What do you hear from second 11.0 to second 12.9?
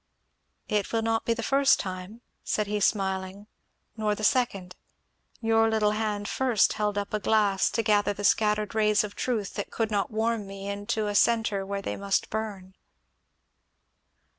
a centre where they must burn."